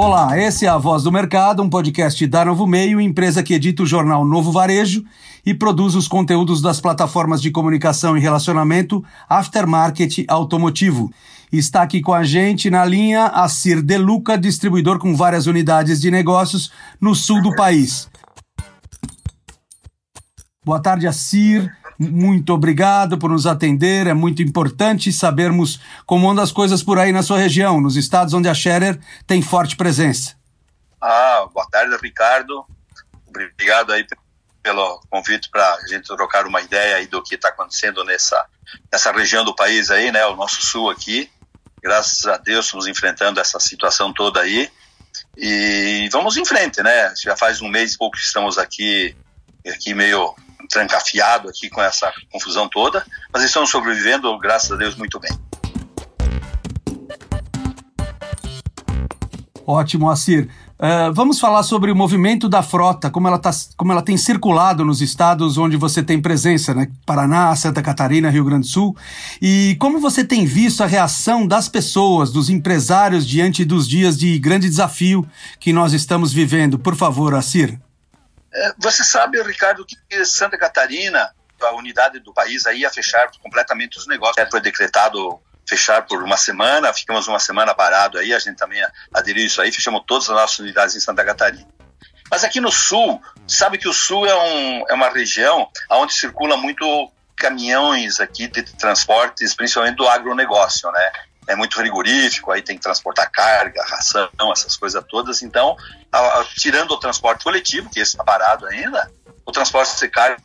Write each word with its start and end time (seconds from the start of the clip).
Olá, 0.00 0.38
esse 0.38 0.64
é 0.64 0.68
a 0.68 0.78
Voz 0.78 1.02
do 1.02 1.10
Mercado, 1.10 1.60
um 1.60 1.68
podcast 1.68 2.24
da 2.28 2.44
Novo 2.44 2.68
Meio, 2.68 3.00
empresa 3.00 3.42
que 3.42 3.52
edita 3.52 3.82
o 3.82 3.86
jornal 3.86 4.24
Novo 4.24 4.52
Varejo 4.52 5.04
e 5.44 5.52
produz 5.52 5.96
os 5.96 6.06
conteúdos 6.06 6.62
das 6.62 6.80
plataformas 6.80 7.42
de 7.42 7.50
comunicação 7.50 8.16
e 8.16 8.20
relacionamento 8.20 9.04
Aftermarket 9.28 10.24
Automotivo. 10.28 11.10
Está 11.52 11.82
aqui 11.82 12.00
com 12.00 12.14
a 12.14 12.22
gente 12.22 12.70
na 12.70 12.84
linha 12.84 13.26
a 13.26 13.48
Cir 13.48 13.82
Deluca, 13.82 14.38
distribuidor 14.38 15.00
com 15.00 15.16
várias 15.16 15.48
unidades 15.48 16.00
de 16.00 16.12
negócios 16.12 16.70
no 17.00 17.12
sul 17.12 17.42
do 17.42 17.52
país. 17.56 18.08
Boa 20.64 20.78
tarde, 20.80 21.08
Acir. 21.08 21.76
Muito 21.98 22.52
obrigado 22.52 23.18
por 23.18 23.30
nos 23.30 23.44
atender. 23.44 24.06
É 24.06 24.14
muito 24.14 24.40
importante 24.40 25.12
sabermos 25.12 25.80
como 26.06 26.30
andam 26.30 26.44
as 26.44 26.52
coisas 26.52 26.82
por 26.82 26.98
aí 26.98 27.10
na 27.12 27.22
sua 27.22 27.38
região, 27.38 27.80
nos 27.80 27.96
estados 27.96 28.32
onde 28.34 28.48
a 28.48 28.54
Scherer 28.54 29.00
tem 29.26 29.42
forte 29.42 29.76
presença. 29.76 30.36
Ah, 31.00 31.48
boa 31.52 31.66
tarde, 31.68 31.96
Ricardo. 32.00 32.64
Obrigado 33.26 33.92
aí 33.92 34.06
pelo 34.62 35.00
convite 35.10 35.48
para 35.50 35.74
a 35.74 35.86
gente 35.88 36.06
trocar 36.06 36.46
uma 36.46 36.60
ideia 36.60 36.96
aí 36.96 37.06
do 37.06 37.22
que 37.22 37.34
está 37.34 37.48
acontecendo 37.48 38.04
nessa, 38.04 38.46
nessa 38.92 39.10
região 39.10 39.44
do 39.44 39.54
país 39.54 39.90
aí, 39.90 40.12
né? 40.12 40.24
O 40.26 40.36
nosso 40.36 40.62
sul 40.62 40.90
aqui. 40.90 41.30
Graças 41.82 42.26
a 42.26 42.36
Deus 42.36 42.66
estamos 42.66 42.86
enfrentando 42.86 43.40
essa 43.40 43.58
situação 43.58 44.12
toda 44.12 44.40
aí. 44.40 44.70
E 45.36 46.08
vamos 46.12 46.36
em 46.36 46.44
frente, 46.44 46.82
né? 46.82 47.12
Já 47.22 47.36
faz 47.36 47.60
um 47.60 47.68
mês 47.68 47.94
e 47.94 47.98
pouco 47.98 48.16
que 48.16 48.22
estamos 48.22 48.58
aqui, 48.58 49.16
aqui 49.66 49.94
meio 49.94 50.34
trancafiado 50.68 51.48
aqui 51.48 51.68
com 51.68 51.82
essa 51.82 52.12
confusão 52.30 52.68
toda, 52.68 53.04
mas 53.32 53.42
estamos 53.42 53.70
sobrevivendo, 53.70 54.36
graças 54.38 54.72
a 54.72 54.76
Deus, 54.76 54.94
muito 54.96 55.18
bem. 55.18 55.30
Ótimo, 59.66 60.08
Assir. 60.08 60.48
Uh, 60.80 61.12
vamos 61.12 61.38
falar 61.38 61.62
sobre 61.62 61.90
o 61.90 61.96
movimento 61.96 62.48
da 62.48 62.62
frota, 62.62 63.10
como 63.10 63.28
ela, 63.28 63.38
tá, 63.38 63.50
como 63.76 63.92
ela 63.92 64.00
tem 64.00 64.16
circulado 64.16 64.82
nos 64.82 65.02
estados 65.02 65.58
onde 65.58 65.76
você 65.76 66.02
tem 66.02 66.22
presença, 66.22 66.72
né? 66.72 66.88
Paraná, 67.04 67.54
Santa 67.54 67.82
Catarina, 67.82 68.30
Rio 68.30 68.44
Grande 68.44 68.66
do 68.66 68.72
Sul. 68.72 68.96
E 69.42 69.76
como 69.78 70.00
você 70.00 70.24
tem 70.24 70.46
visto 70.46 70.82
a 70.82 70.86
reação 70.86 71.46
das 71.46 71.68
pessoas, 71.68 72.30
dos 72.30 72.48
empresários, 72.48 73.26
diante 73.26 73.62
dos 73.62 73.86
dias 73.86 74.16
de 74.16 74.38
grande 74.38 74.68
desafio 74.70 75.28
que 75.60 75.70
nós 75.70 75.92
estamos 75.92 76.32
vivendo? 76.32 76.78
Por 76.78 76.96
favor, 76.96 77.34
Assir. 77.34 77.78
É, 78.52 78.72
você 78.78 79.04
sabe, 79.04 79.42
Ricardo, 79.42 79.84
que 79.84 80.24
Santa 80.24 80.56
Catarina, 80.56 81.34
a 81.60 81.72
unidade 81.72 82.18
do 82.20 82.32
país, 82.32 82.66
aí 82.66 82.80
ia 82.80 82.90
fechar 82.90 83.30
completamente 83.42 83.98
os 83.98 84.06
negócios. 84.06 84.48
Foi 84.50 84.60
decretado 84.60 85.40
fechar 85.68 86.06
por 86.06 86.22
uma 86.22 86.36
semana, 86.36 86.94
ficamos 86.94 87.28
uma 87.28 87.38
semana 87.38 87.74
parado 87.74 88.18
aí, 88.18 88.32
a 88.32 88.38
gente 88.38 88.56
também 88.56 88.80
aderiu 89.12 89.44
isso 89.44 89.60
aí, 89.60 89.70
fechamos 89.70 90.02
todas 90.06 90.30
as 90.30 90.34
nossas 90.34 90.58
unidades 90.60 90.96
em 90.96 91.00
Santa 91.00 91.22
Catarina. 91.24 91.68
Mas 92.30 92.42
aqui 92.42 92.60
no 92.60 92.70
sul, 92.70 93.20
sabe 93.46 93.76
que 93.76 93.88
o 93.88 93.92
sul 93.92 94.26
é, 94.26 94.34
um, 94.34 94.84
é 94.88 94.94
uma 94.94 95.10
região 95.10 95.68
onde 95.90 96.14
circula 96.14 96.56
muito 96.56 97.10
caminhões 97.36 98.18
aqui 98.18 98.48
de 98.48 98.62
transportes, 98.62 99.54
principalmente 99.54 99.96
do 99.96 100.08
agronegócio, 100.08 100.90
né? 100.90 101.12
É 101.48 101.56
muito 101.56 101.74
frigorífico, 101.74 102.52
aí 102.52 102.60
tem 102.60 102.76
que 102.76 102.82
transportar 102.82 103.30
carga, 103.30 103.82
ração, 103.84 104.30
essas 104.52 104.76
coisas 104.76 105.02
todas. 105.08 105.42
Então, 105.42 105.76
a, 106.12 106.18
a, 106.18 106.44
tirando 106.44 106.90
o 106.90 107.00
transporte 107.00 107.42
coletivo, 107.42 107.88
que 107.88 107.98
esse 107.98 108.12
está 108.12 108.22
parado 108.22 108.66
ainda, 108.66 109.10
o 109.46 109.50
transporte 109.50 109.98
de 109.98 110.08
carga 110.08 110.42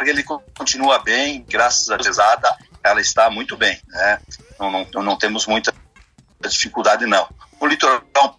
ele 0.00 0.22
continua 0.22 0.98
bem, 0.98 1.44
graças 1.48 1.88
à 1.88 1.96
pesada, 1.96 2.54
ela 2.84 3.00
está 3.00 3.30
muito 3.30 3.56
bem, 3.56 3.80
né? 3.88 4.20
Não, 4.58 4.70
não, 4.70 5.02
não 5.02 5.16
temos 5.16 5.46
muita 5.46 5.72
dificuldade, 6.46 7.06
não. 7.06 7.26
O 7.58 7.66
litoral 7.66 8.02
é 8.14 8.20
um 8.20 8.34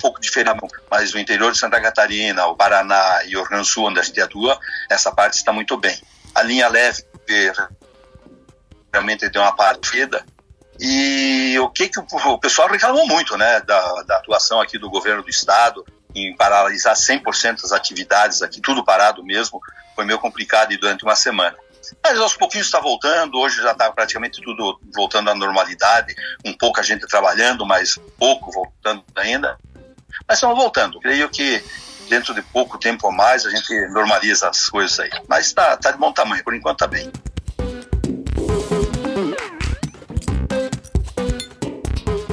pouco 0.00 0.20
diferente, 0.20 0.58
mas 0.90 1.12
o 1.12 1.18
interior 1.18 1.50
de 1.50 1.58
Santa 1.58 1.80
Catarina, 1.80 2.46
o 2.46 2.54
Paraná 2.54 3.24
e 3.24 3.34
o 3.36 3.40
Rio 3.40 3.48
Grande 3.48 3.64
do 3.64 3.68
Sul, 3.68 3.86
onde 3.86 3.98
a 3.98 4.02
gente 4.02 4.20
atua, 4.20 4.60
essa 4.88 5.10
parte 5.10 5.34
está 5.34 5.52
muito 5.52 5.76
bem. 5.76 5.98
A 6.34 6.42
linha 6.42 6.68
leve 6.68 7.04
realmente 8.92 9.28
deu 9.28 9.42
uma 9.42 9.56
partida, 9.56 10.24
e 10.78 11.58
o 11.58 11.68
que, 11.70 11.88
que 11.88 11.98
o, 11.98 12.06
o 12.32 12.38
pessoal 12.38 12.68
reclamou 12.68 13.06
muito, 13.06 13.36
né, 13.36 13.60
da, 13.60 14.02
da 14.02 14.16
atuação 14.18 14.60
aqui 14.60 14.78
do 14.78 14.88
governo 14.88 15.22
do 15.22 15.30
estado 15.30 15.84
em 16.14 16.34
paralisar 16.36 16.94
100% 16.94 17.62
das 17.62 17.72
atividades 17.72 18.42
aqui, 18.42 18.60
tudo 18.60 18.84
parado 18.84 19.22
mesmo, 19.24 19.60
foi 19.94 20.04
meio 20.04 20.18
complicado 20.18 20.72
e 20.72 20.76
durante 20.76 21.04
uma 21.04 21.16
semana. 21.16 21.56
Mas 22.02 22.18
aos 22.18 22.34
pouquinhos 22.34 22.66
está 22.66 22.80
voltando, 22.80 23.38
hoje 23.38 23.62
já 23.62 23.72
está 23.72 23.90
praticamente 23.90 24.40
tudo 24.42 24.78
voltando 24.94 25.30
à 25.30 25.34
normalidade, 25.34 26.14
um 26.44 26.56
pouco 26.56 26.80
a 26.80 26.82
gente 26.82 27.06
trabalhando, 27.06 27.64
mas 27.66 27.98
pouco 28.18 28.50
voltando 28.52 29.04
ainda. 29.16 29.58
Mas 30.26 30.38
estamos 30.38 30.56
voltando. 30.56 31.00
Creio 31.00 31.28
que 31.28 31.62
dentro 32.08 32.34
de 32.34 32.42
pouco 32.42 32.78
tempo 32.78 33.06
ou 33.06 33.12
mais 33.12 33.46
a 33.46 33.50
gente 33.50 33.72
normaliza 33.88 34.48
as 34.48 34.68
coisas 34.68 34.98
aí. 35.00 35.10
Mas 35.28 35.46
está 35.46 35.76
tá 35.76 35.90
de 35.90 35.98
bom 35.98 36.12
tamanho, 36.12 36.42
por 36.44 36.54
enquanto 36.54 36.84
está 36.84 36.86
bem. 36.86 37.10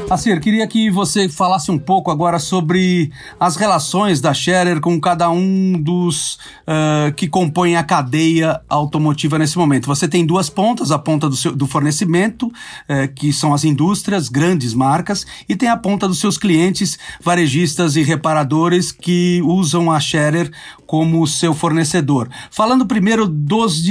Assir, 0.07 0.39
queria 0.39 0.67
que 0.67 0.91
você 0.91 1.27
falasse 1.27 1.71
um 1.71 1.79
pouco 1.79 2.11
agora 2.11 2.37
sobre 2.37 3.11
as 3.39 3.55
relações 3.55 4.21
da 4.21 4.35
Scherer 4.35 4.79
com 4.79 5.01
cada 5.01 5.31
um 5.31 5.81
dos 5.81 6.35
uh, 6.35 7.11
que 7.15 7.27
compõem 7.27 7.75
a 7.75 7.83
cadeia 7.83 8.61
automotiva 8.69 9.39
nesse 9.39 9.57
momento. 9.57 9.87
Você 9.87 10.07
tem 10.07 10.23
duas 10.23 10.47
pontas, 10.47 10.91
a 10.91 10.99
ponta 10.99 11.27
do, 11.27 11.35
seu, 11.35 11.55
do 11.55 11.65
fornecimento, 11.65 12.45
uh, 12.45 13.11
que 13.15 13.33
são 13.33 13.51
as 13.51 13.63
indústrias, 13.63 14.29
grandes 14.29 14.75
marcas, 14.75 15.25
e 15.49 15.55
tem 15.55 15.69
a 15.69 15.75
ponta 15.75 16.07
dos 16.07 16.19
seus 16.19 16.37
clientes, 16.37 16.99
varejistas 17.19 17.95
e 17.95 18.03
reparadores 18.03 18.91
que 18.91 19.41
usam 19.43 19.91
a 19.91 19.99
Scherer 19.99 20.51
como 20.85 21.25
seu 21.27 21.53
fornecedor. 21.53 22.29
Falando 22.51 22.85
primeiro 22.85 23.27
dos, 23.27 23.81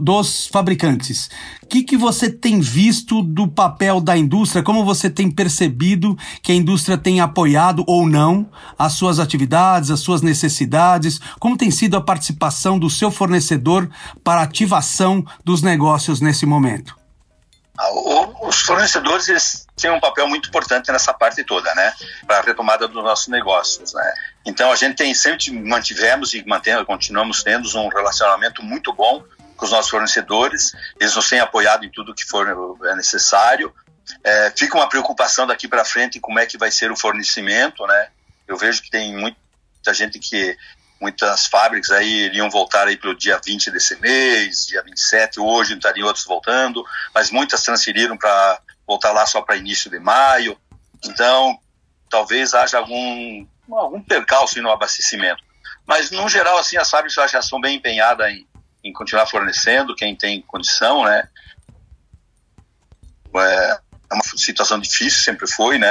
dos 0.00 0.46
fabricantes, 0.46 1.30
o 1.62 1.66
que, 1.66 1.82
que 1.82 1.96
você 1.96 2.30
tem 2.30 2.60
visto 2.60 3.22
do 3.22 3.48
papel 3.48 4.00
da 4.00 4.16
indústria? 4.16 4.62
Como 4.62 4.84
você 4.84 5.08
tem 5.08 5.30
percebido 5.30 6.16
que 6.42 6.52
a 6.52 6.54
indústria 6.54 6.98
tem 6.98 7.20
apoiado 7.20 7.84
ou 7.86 8.06
não 8.06 8.46
as 8.78 8.94
suas 8.94 9.18
atividades, 9.18 9.90
as 9.90 10.00
suas 10.00 10.22
necessidades? 10.22 11.20
Como 11.38 11.56
tem 11.56 11.70
sido 11.70 11.96
a 11.96 12.00
participação 12.00 12.78
do 12.78 12.90
seu 12.90 13.10
fornecedor 13.10 13.88
para 14.22 14.40
a 14.40 14.44
ativação 14.44 15.24
dos 15.44 15.62
negócios 15.62 16.20
nesse 16.20 16.46
momento? 16.46 16.96
Ah, 17.78 18.21
os 18.21 18.21
fornecedores 18.62 19.28
eles 19.28 19.66
têm 19.76 19.90
um 19.90 20.00
papel 20.00 20.28
muito 20.28 20.48
importante 20.48 20.90
nessa 20.90 21.12
parte 21.12 21.44
toda, 21.44 21.74
né, 21.74 21.92
para 22.26 22.38
a 22.38 22.42
retomada 22.42 22.86
dos 22.88 23.02
nossos 23.02 23.28
negócios, 23.28 23.92
né. 23.92 24.14
Então 24.44 24.70
a 24.72 24.76
gente 24.76 24.96
tem 24.96 25.14
sempre 25.14 25.50
mantivemos 25.50 26.34
e 26.34 26.44
mantendo, 26.46 26.84
continuamos 26.84 27.42
tendo 27.42 27.68
um 27.78 27.88
relacionamento 27.88 28.62
muito 28.62 28.92
bom 28.92 29.24
com 29.56 29.64
os 29.64 29.70
nossos 29.70 29.90
fornecedores. 29.90 30.72
Eles 30.98 31.14
nos 31.14 31.28
têm 31.28 31.38
apoiado 31.38 31.84
em 31.84 31.90
tudo 31.90 32.14
que 32.14 32.24
for 32.24 32.78
é 32.84 32.94
necessário. 32.96 33.72
É, 34.24 34.52
fica 34.56 34.76
uma 34.76 34.88
preocupação 34.88 35.46
daqui 35.46 35.68
para 35.68 35.84
frente 35.84 36.18
como 36.18 36.38
é 36.38 36.46
que 36.46 36.58
vai 36.58 36.70
ser 36.70 36.90
o 36.90 36.96
fornecimento, 36.96 37.86
né. 37.86 38.08
Eu 38.48 38.56
vejo 38.56 38.82
que 38.82 38.90
tem 38.90 39.16
muita 39.16 39.94
gente 39.94 40.18
que 40.18 40.56
muitas 41.02 41.46
fábricas 41.46 41.90
aí 41.90 42.26
iriam 42.26 42.48
voltar 42.48 42.86
aí 42.86 42.96
pelo 42.96 43.16
dia 43.16 43.40
20 43.44 43.72
desse 43.72 43.96
mês, 43.96 44.64
dia 44.68 44.80
27, 44.84 45.40
hoje 45.40 45.74
estariam 45.74 46.06
outros 46.06 46.24
voltando, 46.24 46.84
mas 47.12 47.28
muitas 47.32 47.64
transferiram 47.64 48.16
para 48.16 48.60
voltar 48.86 49.10
lá 49.10 49.26
só 49.26 49.42
para 49.42 49.56
início 49.56 49.90
de 49.90 49.98
maio. 49.98 50.56
Então, 51.04 51.58
talvez 52.08 52.54
haja 52.54 52.78
algum 52.78 53.44
algum 53.68 54.00
percalço 54.00 54.62
no 54.62 54.70
abastecimento. 54.70 55.42
Mas 55.84 56.12
no 56.12 56.28
geral 56.28 56.56
assim 56.56 56.76
as 56.76 56.88
fábricas 56.88 57.32
já 57.32 57.42
são 57.42 57.60
bem 57.60 57.78
empenhadas 57.78 58.30
em, 58.30 58.46
em 58.84 58.92
continuar 58.92 59.26
fornecendo 59.26 59.96
quem 59.96 60.14
tem 60.14 60.40
condição, 60.42 61.02
né? 61.04 61.28
É, 63.34 63.80
é 64.10 64.14
uma 64.14 64.22
situação 64.36 64.78
difícil, 64.78 65.24
sempre 65.24 65.50
foi, 65.50 65.78
né? 65.78 65.88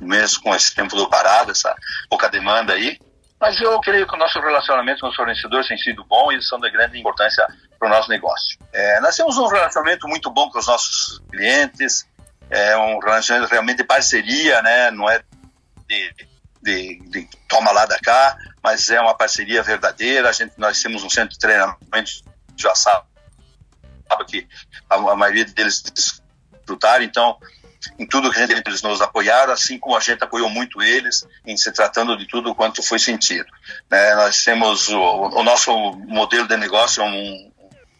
Mesmo 0.00 0.42
com 0.42 0.54
esse 0.54 0.72
tempo 0.72 0.94
do 0.94 1.08
parado, 1.08 1.50
essa 1.50 1.74
pouca 2.08 2.28
demanda 2.28 2.74
aí, 2.74 3.00
mas 3.40 3.60
eu 3.60 3.78
creio 3.80 4.06
que 4.06 4.14
o 4.14 4.18
nosso 4.18 4.40
relacionamento 4.40 5.00
com 5.00 5.08
os 5.08 5.16
fornecedores 5.16 5.68
tem 5.68 5.76
sido 5.76 6.04
bom 6.04 6.32
e 6.32 6.42
são 6.42 6.58
de 6.58 6.70
grande 6.70 6.98
importância 6.98 7.46
para 7.78 7.88
o 7.88 7.90
nosso 7.90 8.08
negócio. 8.08 8.58
É, 8.72 9.00
nós 9.00 9.14
temos 9.14 9.36
um 9.36 9.46
relacionamento 9.46 10.08
muito 10.08 10.30
bom 10.30 10.48
com 10.50 10.58
os 10.58 10.66
nossos 10.66 11.22
clientes, 11.30 12.06
é 12.48 12.76
um 12.76 12.98
relacionamento 12.98 13.50
realmente 13.50 13.78
de 13.78 13.84
parceria, 13.84 14.62
né? 14.62 14.90
não 14.90 15.08
é 15.10 15.22
de, 15.86 16.14
de, 16.62 17.00
de 17.10 17.28
toma 17.48 17.72
lá 17.72 17.84
da 17.84 17.98
cá, 17.98 18.36
mas 18.62 18.88
é 18.90 19.00
uma 19.00 19.14
parceria 19.14 19.62
verdadeira. 19.62 20.30
A 20.30 20.32
gente, 20.32 20.54
nós 20.56 20.80
temos 20.80 21.04
um 21.04 21.10
centro 21.10 21.30
de 21.30 21.38
treinamento, 21.38 22.10
já 22.56 22.74
sabe, 22.74 23.06
sabe 24.08 24.24
que 24.24 24.48
a, 24.88 24.94
a 24.94 25.16
maioria 25.16 25.44
deles 25.44 25.82
desfrutaram, 25.82 27.04
então 27.04 27.38
em 27.98 28.06
tudo 28.06 28.30
que 28.30 28.38
eles 28.38 28.82
nos 28.82 29.00
apoiaram, 29.00 29.52
assim 29.52 29.78
como 29.78 29.96
a 29.96 30.00
gente 30.00 30.22
apoiou 30.22 30.48
muito 30.50 30.82
eles 30.82 31.26
em 31.46 31.56
se 31.56 31.72
tratando 31.72 32.16
de 32.16 32.26
tudo 32.26 32.54
quanto 32.54 32.82
foi 32.82 32.98
sentido. 32.98 33.46
Né? 33.90 34.14
Nós 34.14 34.42
temos 34.44 34.88
o, 34.88 35.00
o, 35.00 35.42
nosso 35.42 35.72
modelo 36.06 36.46
de 36.46 36.56
negócio, 36.56 37.02
é 37.02 37.06
um 37.06 37.52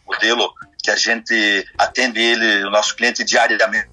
modelo 0.05 0.53
que 0.83 0.91
a 0.91 0.95
gente 0.95 1.65
atende 1.77 2.19
ele, 2.19 2.65
o 2.65 2.69
nosso 2.69 2.95
cliente 2.95 3.23
diariamente, 3.23 3.89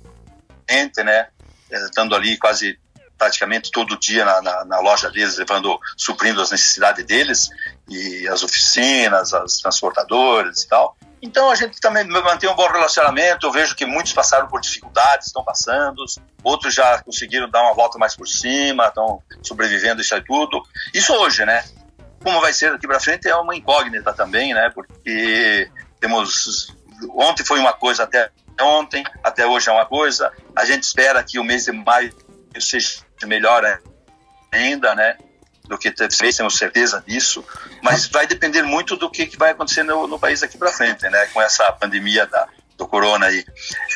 né? 1.05 1.29
estando 1.71 2.15
ali 2.15 2.37
quase 2.39 2.79
praticamente 3.17 3.71
todo 3.71 3.99
dia 3.99 4.25
na, 4.25 4.43
na, 4.43 4.65
na, 4.65 4.81
loja 4.81 5.11
deles, 5.11 5.39
levando, 5.39 5.79
suprindo 5.97 6.41
as 6.41 6.51
necessidades 6.51 7.05
deles, 7.05 7.49
e 7.89 8.27
as 8.29 8.43
oficinas, 8.43 9.33
as 9.33 9.59
transportadoras 9.59 10.63
e 10.63 10.69
tal. 10.69 10.97
Então 11.25 11.51
a 11.51 11.55
gente 11.55 11.81
também 11.81 12.05
mantém 12.05 12.51
um 12.51 12.55
bom 12.55 12.69
relacionamento. 12.69 13.47
Eu 13.47 13.51
vejo 13.51 13.75
que 13.75 13.87
muitos 13.87 14.13
passaram 14.13 14.47
por 14.47 14.61
dificuldades, 14.61 15.29
estão 15.29 15.43
passando, 15.43 16.05
outros 16.43 16.75
já 16.75 17.03
conseguiram 17.03 17.49
dar 17.49 17.63
uma 17.63 17.73
volta 17.73 17.97
mais 17.97 18.15
por 18.15 18.29
cima, 18.29 18.89
estão 18.89 19.23
sobrevivendo 19.43 20.03
isso 20.03 20.15
aí 20.15 20.23
tudo. 20.23 20.63
Isso 20.93 21.15
hoje, 21.15 21.47
né? 21.47 21.65
Como 22.23 22.43
vai 22.43 22.53
ser 22.53 22.73
daqui 22.73 22.87
para 22.87 23.01
frente 23.01 23.27
é 23.27 23.35
uma 23.37 23.57
incógnita 23.57 24.13
também, 24.13 24.53
né? 24.53 24.71
Porque 24.75 25.71
temos 25.99 26.77
ontem 27.15 27.43
foi 27.43 27.59
uma 27.59 27.73
coisa 27.73 28.03
até 28.03 28.31
ontem, 28.61 29.03
até 29.25 29.47
hoje 29.47 29.71
é 29.71 29.73
uma 29.73 29.87
coisa. 29.87 30.31
A 30.55 30.67
gente 30.67 30.83
espera 30.83 31.25
que 31.25 31.39
o 31.39 31.45
mês 31.45 31.65
de 31.65 31.73
maio 31.73 32.15
seja 32.61 33.01
melhor 33.25 33.81
ainda, 34.53 34.95
né? 34.95 35.17
Do 35.67 35.79
que 35.79 35.93
fez, 36.11 36.37
temos 36.37 36.57
certeza 36.57 37.03
disso, 37.07 37.45
mas 37.83 38.07
vai 38.07 38.27
depender 38.27 38.63
muito 38.63 38.97
do 38.97 39.11
que, 39.11 39.27
que 39.27 39.37
vai 39.37 39.53
acontecer 39.53 39.83
no, 39.83 40.07
no 40.07 40.19
país 40.19 40.43
aqui 40.43 40.59
para 40.59 40.73
frente, 40.73 41.09
né, 41.09 41.27
com 41.27 41.41
essa 41.41 41.71
pandemia 41.73 42.27
da, 42.27 42.47
do 42.77 42.87
corona 42.87 43.27
aí. 43.27 43.45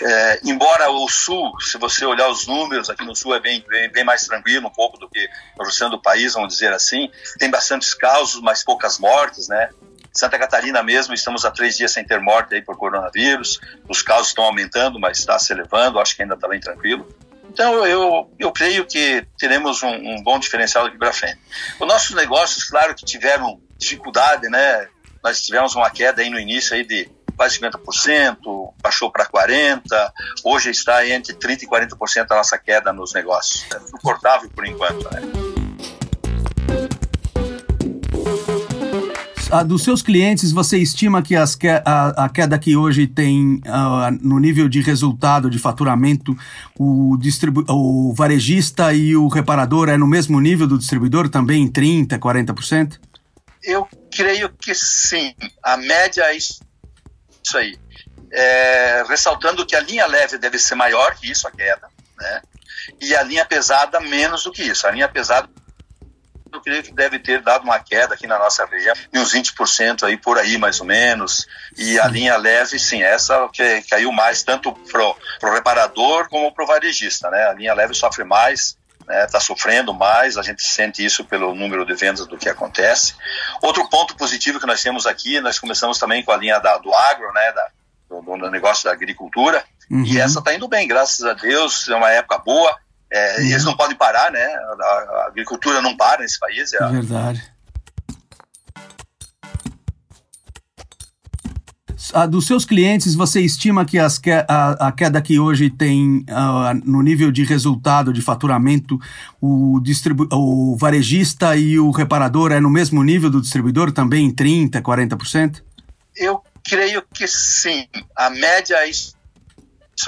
É, 0.03 0.41
embora 0.45 0.91
o 0.91 1.09
sul, 1.09 1.53
se 1.61 1.77
você 1.77 2.07
olhar 2.07 2.29
os 2.29 2.47
números, 2.47 2.89
aqui 2.89 3.05
no 3.05 3.15
sul 3.15 3.35
é 3.35 3.41
bem, 3.41 3.65
bem, 3.69 3.91
bem 3.91 4.05
mais 4.05 4.27
tranquilo 4.27 4.69
um 4.69 4.73
pouco 4.73 4.99
do 4.99 5.09
que 5.09 5.29
no 5.59 5.65
restante 5.65 5.91
do 5.91 6.01
país, 6.01 6.33
vamos 6.33 6.55
dizer 6.55 6.73
assim, 6.73 7.11
tem 7.39 7.51
bastantes 7.51 7.93
casos, 7.93 8.41
mas 8.41 8.65
poucas 8.65 8.99
mortes, 8.99 9.49
né, 9.49 9.69
Santa 10.13 10.39
Catarina 10.39 10.83
mesmo, 10.83 11.15
estamos 11.15 11.45
há 11.45 11.51
três 11.51 11.77
dias 11.77 11.93
sem 11.93 12.05
ter 12.05 12.19
morte 12.19 12.55
aí 12.55 12.63
por 12.63 12.77
coronavírus, 12.77 13.61
os 13.89 14.03
casos 14.03 14.29
estão 14.29 14.45
aumentando, 14.45 14.99
mas 14.99 15.19
está 15.19 15.39
se 15.39 15.53
elevando, 15.53 16.01
acho 16.01 16.17
que 16.17 16.23
ainda 16.23 16.35
está 16.35 16.49
bem 16.49 16.59
tranquilo. 16.59 17.07
Então, 17.59 17.85
eu, 17.85 18.31
eu 18.39 18.53
creio 18.53 18.87
que 18.87 19.27
teremos 19.37 19.83
um, 19.83 19.89
um 19.89 20.23
bom 20.23 20.39
diferencial 20.39 20.85
daqui 20.85 20.97
para 20.97 21.13
frente. 21.13 21.41
Os 21.81 21.89
nossos 21.89 22.15
negócios, 22.15 22.63
claro 22.63 22.95
que 22.95 23.05
tiveram 23.05 23.61
dificuldade, 23.77 24.49
né? 24.49 24.87
Nós 25.25 25.43
tivemos 25.43 25.75
uma 25.75 25.91
queda 25.91 26.23
aí 26.23 26.31
no 26.31 26.39
início 26.39 26.77
aí 26.77 26.85
de 26.85 27.11
quase 27.37 27.59
50%, 27.59 28.37
baixou 28.81 29.11
para 29.11 29.27
40%, 29.27 29.83
hoje 30.45 30.71
está 30.71 31.05
entre 31.09 31.35
30% 31.35 31.63
e 31.63 31.67
40% 31.67 32.27
a 32.31 32.37
nossa 32.37 32.57
queda 32.57 32.93
nos 32.93 33.13
negócios. 33.13 33.67
É 33.75 33.81
suportável 33.81 34.49
por 34.51 34.65
enquanto, 34.65 35.13
né? 35.13 35.48
A, 39.51 39.63
dos 39.63 39.83
seus 39.83 40.03
clientes, 40.03 40.53
você 40.53 40.79
estima 40.79 41.23
que 41.23 41.35
as 41.35 41.55
que, 41.55 41.69
a, 41.69 42.25
a, 42.25 42.29
queda 42.29 42.59
que 42.59 42.77
hoje 42.77 43.07
tem 43.07 43.57
uh, 43.67 44.11
no 44.21 44.39
nível 44.39 44.69
de 44.69 44.81
resultado 44.81 45.51
de 45.51 45.59
faturamento, 45.59 46.37
o, 46.79 47.17
distribu 47.19 47.65
o 47.69 48.13
varejista 48.15 48.93
e 48.93 49.17
o 49.17 49.29
reparador 49.29 49.89
é 49.89 49.97
no 49.97 50.07
mesmo 50.07 50.41
nível 50.41 50.67
do 50.67 50.79
distribuidor, 50.79 51.29
também 51.29 51.63
em 51.63 51.71
30%, 51.71 52.19
40%? 52.19 52.99
Eu 53.63 53.89
creio 54.11 54.51
que 54.51 54.75
sim. 54.75 55.35
A 55.63 55.77
média 55.77 56.23
é 56.25 56.37
isso 56.37 56.61
aí. 57.55 57.79
É, 58.31 59.05
ressaltando 59.09 59.65
que 59.65 59.75
a 59.75 59.81
linha 59.81 60.07
leve 60.07 60.39
deve 60.39 60.59
ser 60.59 60.75
maior 60.75 61.15
que 61.17 61.31
isso, 61.31 61.49
a 61.49 61.51
queda, 61.51 61.89
né? 62.19 62.43
E 63.01 63.15
a 63.15 63.23
linha 63.23 63.45
pesada 63.45 64.01
menos 64.01 64.45
do 64.45 64.53
que 64.53 64.63
isso. 64.63 64.87
A 64.87 64.91
linha 64.91 65.09
pesada 65.09 65.49
eu 66.53 66.61
creio 66.61 66.83
que 66.83 66.93
deve 66.93 67.19
ter 67.19 67.43
dado 67.43 67.65
uma 67.65 67.79
queda 67.79 68.15
aqui 68.15 68.27
na 68.27 68.39
nossa 68.39 68.65
região, 68.67 68.95
de 69.13 69.19
uns 69.19 69.33
20% 69.33 70.05
aí 70.05 70.17
por 70.17 70.39
aí 70.39 70.59
mais 70.59 70.81
ou 70.81 70.87
menos. 70.87 71.47
E 71.77 71.99
a 71.99 72.07
linha 72.07 72.37
leve, 72.37 72.79
sim, 72.79 73.03
essa 73.03 73.49
que 73.53 73.83
caiu 73.83 74.13
mais 74.13 74.43
tanto 74.43 74.73
pro, 74.73 75.17
pro 75.41 75.53
reparador 75.53 76.29
como 76.29 76.53
pro 76.53 76.67
varejista, 76.67 77.31
né? 77.31 77.49
A 77.49 77.55
linha 77.55 77.75
leve 77.75 77.95
sofre 77.95 78.25
mais, 78.25 78.77
está 79.01 79.39
né? 79.39 79.41
Sofrendo 79.41 79.95
mais, 79.95 80.37
a 80.37 80.43
gente 80.43 80.63
sente 80.63 81.05
isso 81.05 81.25
pelo 81.25 81.55
número 81.55 81.85
de 81.85 81.95
vendas 81.95 82.27
do 82.27 82.37
que 82.37 82.49
acontece. 82.49 83.15
Outro 83.63 83.89
ponto 83.89 84.17
positivo 84.17 84.61
que 84.61 84.67
nós 84.67 84.83
temos 84.83 85.07
aqui, 85.07 85.41
nós 85.41 85.59
começamos 85.59 85.99
também 85.99 86.23
com 86.23 86.33
a 86.33 86.37
linha 86.37 86.59
da, 86.59 86.77
do 86.79 86.95
agro, 86.95 87.33
né, 87.33 87.53
da, 87.53 87.69
do, 88.09 88.21
do 88.21 88.51
negócio 88.51 88.85
da 88.85 88.93
agricultura, 88.93 89.65
uhum. 89.91 90.05
e 90.05 90.19
essa 90.21 90.39
está 90.41 90.55
indo 90.55 90.69
bem, 90.69 90.87
graças 90.87 91.25
a 91.25 91.33
Deus, 91.33 91.89
é 91.89 91.95
uma 91.95 92.11
época 92.11 92.39
boa, 92.39 92.77
é, 93.11 93.41
Eles 93.43 93.65
não 93.65 93.77
podem 93.77 93.97
parar, 93.97 94.31
né? 94.31 94.45
A, 94.45 94.85
a, 94.85 95.27
agricultura 95.29 95.81
não 95.81 95.97
para 95.97 96.23
nesse 96.23 96.39
país. 96.39 96.73
É, 96.75 96.89
verdade. 96.89 97.43
A, 102.13 102.27
dos 102.27 102.47
seus 102.47 102.65
clientes, 102.65 103.15
você 103.15 103.41
estima 103.41 103.85
que 103.85 103.99
as 103.99 104.19
que, 104.19 104.31
a, 104.31 104.45
a, 104.79 104.93
queda 104.93 105.21
que 105.21 105.39
hoje 105.39 105.69
tem 105.69 106.25
uh, 106.29 106.75
no 106.85 107.03
nível 107.03 107.31
de 107.31 107.45
resultado 107.45 108.13
de 108.13 108.23
faturamento, 108.23 108.99
o, 109.41 109.81
distribu 109.81 110.27
o 110.33 110.77
varejista 110.77 111.57
e 111.57 111.79
o 111.79 111.91
reparador 111.91 112.53
é 112.53 112.61
no 112.61 112.71
mesmo 112.71 113.03
nível 113.03 113.31
do 113.31 113.41
distribuidor, 113.41 113.93
também 113.93 114.27
em 114.27 114.35
30%, 114.35 114.81
40%? 114.81 115.63
Eu 116.17 116.43
creio 116.63 117.03
que 117.13 117.27
sim. 117.27 117.87
A 118.17 118.31
média 118.31 118.77
é 118.77 118.91
isso 118.91 119.15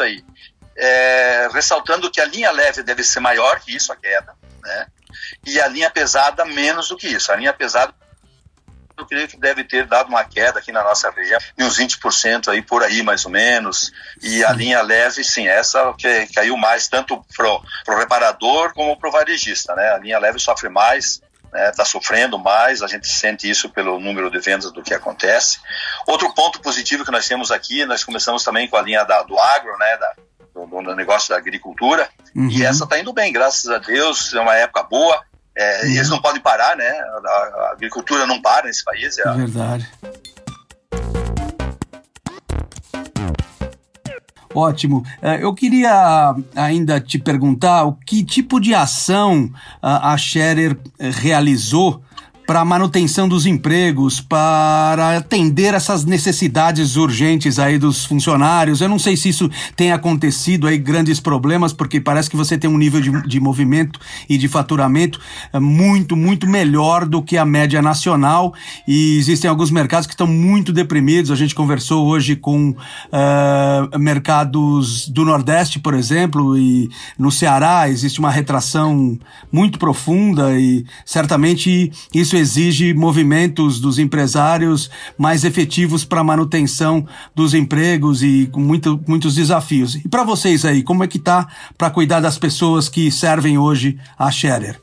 aí 0.00 0.22
é, 0.80 1.48
ressaltando 1.52 2.10
que 2.10 2.20
a 2.20 2.24
linha 2.24 2.50
leve 2.50 2.82
deve 2.82 3.04
ser 3.04 3.20
maior 3.20 3.60
que 3.60 3.74
isso, 3.76 3.92
a 3.92 3.96
queda, 3.96 4.34
né? 4.62 4.86
E 5.46 5.60
a 5.60 5.68
linha 5.68 5.90
pesada 5.90 6.44
menos 6.44 6.88
do 6.88 6.96
que 6.96 7.08
isso. 7.08 7.30
A 7.30 7.36
linha 7.36 7.52
pesada 7.52 7.92
eu 8.96 9.06
creio 9.06 9.28
que 9.28 9.38
deve 9.38 9.64
ter 9.64 9.86
dado 9.86 10.08
uma 10.08 10.24
queda 10.24 10.58
aqui 10.58 10.70
na 10.70 10.84
nossa 10.84 11.10
região, 11.10 11.38
de 11.56 11.64
uns 11.64 11.78
20% 11.78 12.48
aí 12.48 12.60
por 12.60 12.82
aí 12.82 13.02
mais 13.02 13.24
ou 13.24 13.30
menos. 13.30 13.90
E 14.22 14.44
a 14.44 14.52
linha 14.52 14.82
leve, 14.82 15.24
sim, 15.24 15.48
essa 15.48 15.92
que 15.94 16.26
caiu 16.34 16.56
mais 16.56 16.86
tanto 16.88 17.24
pro, 17.34 17.62
pro 17.84 17.98
reparador 17.98 18.72
como 18.74 18.98
pro 18.98 19.10
varejista, 19.10 19.74
né? 19.74 19.90
A 19.90 19.98
linha 19.98 20.18
leve 20.18 20.38
sofre 20.38 20.68
mais, 20.68 21.22
está 21.44 21.58
né? 21.58 21.72
Tá 21.72 21.84
sofrendo 21.84 22.38
mais, 22.38 22.82
a 22.82 22.86
gente 22.86 23.08
sente 23.08 23.48
isso 23.48 23.70
pelo 23.70 23.98
número 23.98 24.30
de 24.30 24.38
vendas 24.38 24.70
do 24.70 24.82
que 24.82 24.94
acontece. 24.94 25.58
Outro 26.06 26.32
ponto 26.34 26.60
positivo 26.60 27.04
que 27.04 27.10
nós 27.10 27.26
temos 27.26 27.50
aqui, 27.50 27.84
nós 27.86 28.04
começamos 28.04 28.44
também 28.44 28.68
com 28.68 28.76
a 28.76 28.82
linha 28.82 29.04
da, 29.04 29.22
do 29.22 29.38
agro, 29.38 29.76
né, 29.78 29.96
da, 29.96 30.14
do 30.82 30.94
negócio 30.94 31.30
da 31.30 31.36
agricultura. 31.36 32.08
Uhum. 32.34 32.48
E 32.50 32.64
essa 32.64 32.84
está 32.84 32.98
indo 32.98 33.12
bem, 33.12 33.32
graças 33.32 33.68
a 33.70 33.78
Deus. 33.78 34.32
É 34.34 34.40
uma 34.40 34.54
época 34.54 34.82
boa. 34.84 35.22
É, 35.56 35.82
uhum. 35.82 35.90
Eles 35.90 36.08
não 36.08 36.20
podem 36.20 36.40
parar, 36.40 36.76
né? 36.76 36.88
A, 36.88 37.28
a, 37.28 37.70
agricultura 37.72 38.26
não 38.26 38.40
para 38.40 38.66
nesse 38.66 38.84
país. 38.84 39.18
É, 39.18 39.32
verdade. 39.32 39.88
Ótimo. 44.54 45.04
É, 45.22 45.42
eu 45.42 45.54
queria 45.54 46.34
ainda 46.56 47.00
te 47.00 47.18
perguntar 47.18 47.84
o 47.84 47.92
que 47.92 48.24
tipo 48.24 48.60
de 48.60 48.74
ação 48.74 49.48
a 49.80 50.16
Scherer 50.16 50.76
realizou 50.98 52.02
para 52.50 52.62
a 52.62 52.64
manutenção 52.64 53.28
dos 53.28 53.46
empregos, 53.46 54.20
para 54.20 55.16
atender 55.16 55.72
essas 55.72 56.04
necessidades 56.04 56.96
urgentes 56.96 57.60
aí 57.60 57.78
dos 57.78 58.04
funcionários. 58.04 58.80
Eu 58.80 58.88
não 58.88 58.98
sei 58.98 59.16
se 59.16 59.28
isso 59.28 59.48
tem 59.76 59.92
acontecido 59.92 60.66
aí, 60.66 60.76
grandes 60.76 61.20
problemas, 61.20 61.72
porque 61.72 62.00
parece 62.00 62.28
que 62.28 62.36
você 62.36 62.58
tem 62.58 62.68
um 62.68 62.76
nível 62.76 63.00
de, 63.00 63.28
de 63.28 63.38
movimento 63.38 64.00
e 64.28 64.36
de 64.36 64.48
faturamento 64.48 65.20
é, 65.52 65.60
muito, 65.60 66.16
muito 66.16 66.48
melhor 66.48 67.06
do 67.06 67.22
que 67.22 67.36
a 67.36 67.44
média 67.44 67.80
nacional 67.80 68.52
e 68.84 69.16
existem 69.16 69.48
alguns 69.48 69.70
mercados 69.70 70.08
que 70.08 70.14
estão 70.14 70.26
muito 70.26 70.72
deprimidos. 70.72 71.30
A 71.30 71.36
gente 71.36 71.54
conversou 71.54 72.04
hoje 72.08 72.34
com 72.34 72.70
uh, 72.70 73.96
mercados 73.96 75.08
do 75.08 75.24
Nordeste, 75.24 75.78
por 75.78 75.94
exemplo, 75.94 76.58
e 76.58 76.90
no 77.16 77.30
Ceará 77.30 77.88
existe 77.88 78.18
uma 78.18 78.32
retração 78.32 79.16
muito 79.52 79.78
profunda 79.78 80.58
e 80.58 80.84
certamente 81.06 81.92
isso 82.12 82.39
exige 82.40 82.92
movimentos 82.94 83.80
dos 83.80 83.98
empresários 83.98 84.90
mais 85.16 85.44
efetivos 85.44 86.04
para 86.04 86.20
a 86.20 86.24
manutenção 86.24 87.06
dos 87.34 87.54
empregos 87.54 88.22
e 88.22 88.48
com 88.52 88.60
muito, 88.60 89.02
muitos 89.06 89.34
desafios. 89.34 89.94
E 89.94 90.08
para 90.08 90.24
vocês 90.24 90.64
aí, 90.64 90.82
como 90.82 91.04
é 91.04 91.08
que 91.08 91.18
tá 91.18 91.46
para 91.78 91.90
cuidar 91.90 92.20
das 92.20 92.38
pessoas 92.38 92.88
que 92.88 93.10
servem 93.10 93.58
hoje 93.58 93.98
a 94.18 94.30
Scherer? 94.30 94.80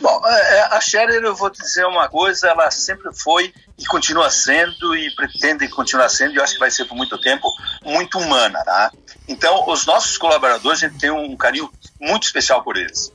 Bom, 0.00 0.22
é, 0.24 0.58
é, 0.58 0.62
a 0.76 0.80
Scherer, 0.80 1.22
eu 1.22 1.34
vou 1.34 1.50
dizer 1.50 1.84
uma 1.84 2.08
coisa, 2.08 2.48
ela 2.48 2.70
sempre 2.70 3.12
foi 3.12 3.52
e 3.76 3.84
continua 3.86 4.30
sendo 4.30 4.96
e 4.96 5.10
pretende 5.14 5.68
continuar 5.68 6.08
sendo, 6.08 6.34
e 6.34 6.36
eu 6.36 6.44
acho 6.44 6.54
que 6.54 6.60
vai 6.60 6.70
ser 6.70 6.84
por 6.84 6.96
muito 6.96 7.18
tempo, 7.18 7.48
muito 7.84 8.18
humana, 8.18 8.62
tá? 8.64 8.92
Então, 9.26 9.68
os 9.68 9.86
nossos 9.86 10.16
colaboradores, 10.16 10.82
a 10.82 10.88
gente 10.88 11.00
tem 11.00 11.10
um 11.10 11.36
carinho 11.36 11.70
muito 12.00 12.24
especial 12.24 12.62
por 12.62 12.76
eles. 12.76 13.12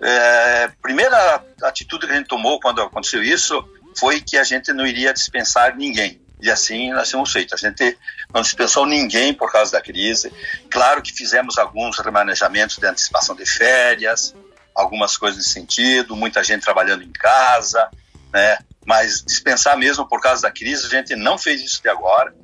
É, 0.00 0.68
primeira 0.82 1.42
atitude 1.62 2.06
que 2.06 2.12
a 2.12 2.16
gente 2.16 2.28
tomou 2.28 2.60
quando 2.60 2.82
aconteceu 2.82 3.22
isso 3.22 3.66
foi 3.98 4.20
que 4.20 4.36
a 4.36 4.44
gente 4.44 4.72
não 4.72 4.86
iria 4.86 5.12
dispensar 5.12 5.76
ninguém. 5.76 6.20
E 6.40 6.50
assim 6.50 6.92
nós 6.92 7.10
temos 7.10 7.32
feito. 7.32 7.54
A 7.54 7.58
gente 7.58 7.98
não 8.32 8.42
dispensou 8.42 8.84
ninguém 8.84 9.32
por 9.32 9.50
causa 9.50 9.72
da 9.72 9.80
crise. 9.80 10.32
Claro 10.70 11.02
que 11.02 11.12
fizemos 11.12 11.56
alguns 11.56 11.98
remanejamentos 11.98 12.76
de 12.76 12.86
antecipação 12.86 13.34
de 13.34 13.46
férias, 13.46 14.34
algumas 14.74 15.16
coisas 15.16 15.38
nesse 15.38 15.50
sentido, 15.50 16.14
muita 16.14 16.44
gente 16.44 16.62
trabalhando 16.62 17.02
em 17.02 17.12
casa, 17.12 17.88
né? 18.32 18.58
Mas 18.84 19.24
dispensar 19.24 19.76
mesmo 19.76 20.06
por 20.06 20.20
causa 20.20 20.42
da 20.42 20.50
crise, 20.50 20.86
a 20.86 20.90
gente 20.90 21.16
não 21.16 21.38
fez 21.38 21.62
isso 21.62 21.82
de 21.82 21.88
agora. 21.88 22.34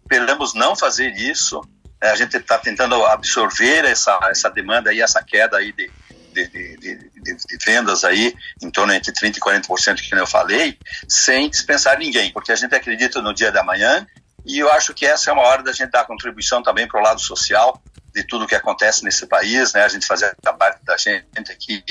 Esperamos 0.00 0.54
não 0.54 0.74
fazer 0.74 1.10
isso. 1.10 1.60
É, 2.02 2.10
a 2.10 2.16
gente 2.16 2.36
está 2.36 2.58
tentando 2.58 3.04
absorver 3.06 3.84
essa, 3.84 4.18
essa 4.24 4.50
demanda 4.50 4.92
e 4.92 5.00
essa 5.00 5.22
queda 5.22 5.58
aí 5.58 5.70
de, 5.72 5.88
de, 6.32 6.48
de, 6.48 6.76
de, 6.76 6.96
de, 7.20 7.64
vendas 7.64 8.04
aí, 8.04 8.34
em 8.62 8.70
torno 8.70 8.92
entre 8.92 9.12
30% 9.12 9.36
e 9.36 9.40
40%, 9.40 10.00
que 10.00 10.14
eu 10.14 10.26
falei, 10.26 10.78
sem 11.08 11.48
dispensar 11.48 11.98
ninguém, 11.98 12.32
porque 12.32 12.52
a 12.52 12.56
gente 12.56 12.74
acredita 12.74 13.20
no 13.20 13.34
dia 13.34 13.52
da 13.52 13.62
manhã 13.62 14.06
e 14.44 14.58
eu 14.58 14.70
acho 14.72 14.92
que 14.92 15.06
essa 15.06 15.30
é 15.30 15.32
uma 15.32 15.42
hora 15.42 15.62
da 15.62 15.72
gente 15.72 15.90
dar 15.90 16.04
contribuição 16.04 16.62
também 16.62 16.86
para 16.88 17.00
o 17.00 17.02
lado 17.02 17.20
social 17.20 17.80
de 18.14 18.24
tudo 18.24 18.46
que 18.46 18.54
acontece 18.54 19.04
nesse 19.04 19.26
país, 19.26 19.72
né? 19.72 19.84
A 19.84 19.88
gente 19.88 20.06
fazer 20.06 20.36
a 20.44 20.52
parte 20.52 20.84
da 20.84 20.96
gente 20.98 21.50
aqui, 21.50 21.82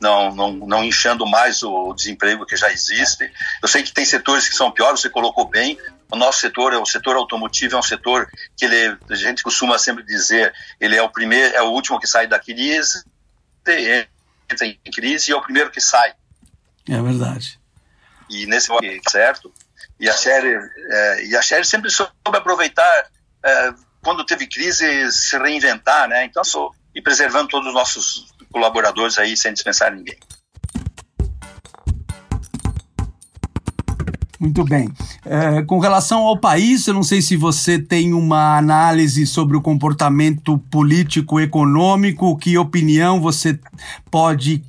não, 0.00 0.34
não, 0.34 0.52
não 0.52 0.84
inchando 0.84 1.26
mais 1.26 1.62
o 1.62 1.94
desemprego 1.94 2.44
que 2.44 2.56
já 2.56 2.70
existe. 2.70 3.30
Eu 3.62 3.68
sei 3.68 3.82
que 3.82 3.92
tem 3.92 4.04
setores 4.04 4.48
que 4.48 4.54
são 4.54 4.70
piores, 4.70 5.00
você 5.00 5.08
colocou 5.08 5.48
bem. 5.48 5.78
O 6.10 6.16
nosso 6.16 6.40
setor, 6.40 6.74
o 6.74 6.84
setor 6.84 7.16
automotivo, 7.16 7.74
é 7.74 7.78
um 7.78 7.82
setor 7.82 8.28
que 8.54 8.66
ele, 8.66 8.98
a 9.08 9.14
gente 9.14 9.42
costuma 9.42 9.78
sempre 9.78 10.04
dizer, 10.04 10.52
ele 10.78 10.94
é 10.94 11.02
o 11.02 11.08
primeiro, 11.08 11.54
é 11.56 11.62
o 11.62 11.70
último 11.70 11.98
que 11.98 12.06
sai 12.06 12.26
da 12.26 12.38
crise, 12.38 13.02
entra 13.66 14.66
em 14.66 14.90
crise 14.92 15.30
e 15.30 15.34
é 15.34 15.36
o 15.36 15.42
primeiro 15.42 15.70
que 15.70 15.80
sai. 15.80 16.14
É 16.88 17.00
verdade. 17.00 17.58
E 18.28 18.46
nesse 18.46 18.68
momento, 18.68 19.10
certo? 19.10 19.52
E 20.00 20.08
a 20.08 20.12
série, 20.12 20.54
é, 20.90 21.26
e 21.26 21.36
a 21.36 21.42
série 21.42 21.64
sempre 21.64 21.90
soube 21.90 22.12
aproveitar 22.34 23.10
é, 23.44 23.74
quando 24.02 24.24
teve 24.24 24.46
crise 24.46 25.12
se 25.12 25.38
reinventar, 25.38 26.08
né? 26.08 26.24
Então 26.24 26.42
sou 26.42 26.74
e 26.94 27.00
preservando 27.00 27.48
todos 27.48 27.68
os 27.68 27.74
nossos 27.74 28.32
colaboradores 28.50 29.18
aí 29.18 29.36
sem 29.36 29.52
dispensar 29.52 29.94
ninguém. 29.94 30.18
Muito 34.42 34.64
bem. 34.64 34.90
É, 35.24 35.62
com 35.62 35.78
relação 35.78 36.22
ao 36.22 36.36
país, 36.36 36.84
eu 36.88 36.94
não 36.94 37.04
sei 37.04 37.22
se 37.22 37.36
você 37.36 37.78
tem 37.78 38.12
uma 38.12 38.58
análise 38.58 39.24
sobre 39.24 39.56
o 39.56 39.60
comportamento 39.60 40.58
político 40.68 41.38
econômico, 41.38 42.36
que 42.36 42.58
opinião 42.58 43.20
você 43.20 43.56
pode 44.10 44.60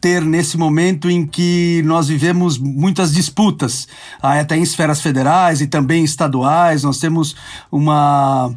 ter 0.00 0.22
nesse 0.22 0.56
momento 0.56 1.10
em 1.10 1.26
que 1.26 1.82
nós 1.84 2.08
vivemos 2.08 2.56
muitas 2.56 3.12
disputas, 3.12 3.86
ah, 4.22 4.40
até 4.40 4.56
em 4.56 4.62
esferas 4.62 5.02
federais 5.02 5.60
e 5.60 5.66
também 5.66 6.04
estaduais, 6.04 6.82
nós 6.82 6.98
temos 6.98 7.36
uma, 7.70 8.50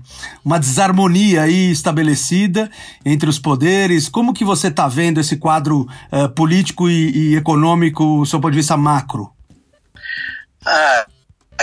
uma 0.45 0.57
desarmonia 0.57 1.41
aí 1.41 1.69
estabelecida 1.69 2.71
entre 3.03 3.29
os 3.29 3.37
poderes. 3.37 4.07
Como 4.07 4.33
que 4.33 4.45
você 4.45 4.69
está 4.69 4.87
vendo 4.87 5.19
esse 5.19 5.35
quadro 5.35 5.85
uh, 6.13 6.29
político 6.29 6.89
e, 6.89 7.33
e 7.33 7.35
econômico, 7.35 8.19
do 8.19 8.25
seu 8.25 8.39
ponto 8.39 8.51
de 8.51 8.59
vista 8.59 8.77
macro? 8.77 9.29
Ah, 10.65 11.05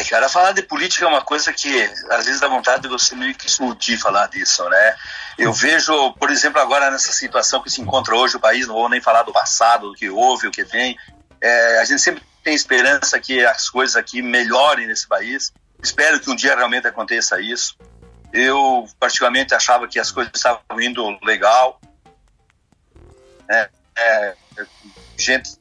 cara, 0.09 0.29
falar 0.29 0.53
de 0.53 0.63
política 0.63 1.05
é 1.05 1.09
uma 1.09 1.23
coisa 1.23 1.53
que 1.53 1.83
às 2.11 2.27
vezes 2.27 2.41
dá 2.41 2.49
vontade 2.49 2.83
de 2.83 2.89
você 2.89 3.15
meio 3.15 3.35
que 3.35 3.47
explodir 3.47 3.99
falar 3.99 4.29
disso, 4.29 4.69
né? 4.69 4.97
Eu 5.37 5.53
vejo, 5.53 6.13
por 6.15 6.31
exemplo, 6.31 6.61
agora 6.61 6.91
nessa 6.91 7.13
situação 7.13 7.63
que 7.63 7.71
se 7.71 7.81
encontra 7.81 8.17
hoje 8.17 8.37
o 8.37 8.41
país, 8.41 8.67
não 8.67 8.75
vou 8.75 8.89
nem 8.89 9.01
falar 9.01 9.23
do 9.23 9.33
passado, 9.33 9.91
do 9.91 9.95
que 9.95 10.11
houve, 10.11 10.47
o 10.47 10.51
que 10.51 10.65
tem. 10.65 10.97
É, 11.41 11.81
a 11.81 11.85
gente 11.85 12.01
sempre 12.01 12.23
tem 12.43 12.55
esperança 12.55 13.19
que 13.21 13.45
as 13.45 13.69
coisas 13.69 13.97
aqui 13.97 14.21
melhorem 14.23 14.87
nesse 14.87 15.07
país. 15.07 15.53
Espero 15.83 16.19
que 16.19 16.31
um 16.31 16.35
dia 16.35 16.57
realmente 16.57 16.87
aconteça 16.87 17.41
isso. 17.41 17.77
Eu, 18.33 18.87
particularmente, 18.99 19.55
achava 19.55 19.87
que 19.87 19.99
as 19.99 20.11
coisas 20.11 20.33
estavam 20.35 20.81
indo 20.81 21.19
legal. 21.23 21.81
É, 23.49 23.69
é, 23.97 24.35
gente 25.17 25.59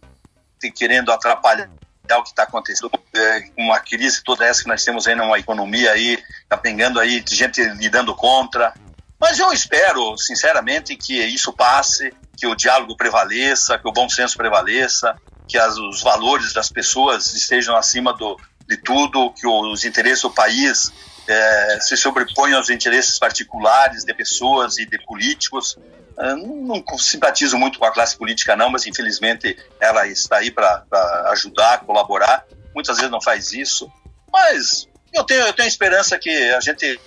querendo 0.76 1.12
atrapalhar 1.12 1.70
o 2.16 2.24
que 2.24 2.30
está 2.30 2.44
acontecendo 2.44 2.92
é, 3.14 3.42
com 3.42 3.64
uma 3.64 3.80
crise 3.80 4.24
toda 4.24 4.46
essa 4.46 4.62
que 4.62 4.70
nós 4.70 4.84
temos 4.84 5.08
aí 5.08 5.16
numa 5.16 5.40
economia 5.40 5.92
aí, 5.92 6.24
tá 6.48 6.56
pegando 6.56 7.00
aí 7.00 7.24
gente 7.28 7.62
lidando 7.62 8.16
contra, 8.16 8.74
mas 9.20 9.40
eu 9.40 9.52
espero, 9.52 10.18
sinceramente, 10.18 10.96
que 10.96 11.20
isso 11.26 11.52
passe, 11.52 12.14
que 12.36 12.46
o 12.46 12.56
diálogo 12.56 12.96
prevaleça, 12.96 13.78
que 13.80 13.88
o 13.88 13.92
bom 13.92 14.08
senso 14.08 14.38
prevaleça, 14.38 15.16
que 15.48 15.58
as, 15.58 15.76
os 15.78 16.04
valores 16.04 16.54
das 16.54 16.70
pessoas 16.70 17.34
estejam 17.34 17.76
acima 17.76 18.14
do, 18.14 18.40
de 18.68 18.78
tudo, 18.78 19.34
que 19.34 19.48
os 19.48 19.84
interesses 19.84 20.22
do 20.22 20.30
país 20.30 20.92
é, 21.28 21.80
se 21.82 21.98
sobreponham 21.98 22.58
aos 22.58 22.70
interesses 22.70 23.20
particulares 23.20 24.04
de 24.04 24.14
pessoas 24.14 24.78
e 24.78 24.86
de 24.86 24.98
políticos. 25.06 25.78
Eu 26.18 26.38
não 26.38 26.84
simpatizo 26.98 27.58
muito 27.58 27.78
com 27.78 27.86
a 27.86 27.92
classe 27.92 28.18
política, 28.18 28.56
não, 28.56 28.70
mas 28.70 28.88
infelizmente 28.88 29.58
ela 29.80 30.08
está 30.08 30.38
aí 30.38 30.50
para 30.50 30.84
ajudar, 31.32 31.82
colaborar. 31.82 32.46
Muitas 32.74 32.98
vezes 32.98 33.12
não 33.12 33.22
faz 33.22 33.52
isso, 33.52 33.92
mas 34.32 34.88
eu 35.14 35.24
tenho, 35.24 35.42
eu 35.42 35.54
tenho 35.54 35.68
esperança 35.68 36.18
que 36.18 36.30
a 36.52 36.60
gente 36.60 37.00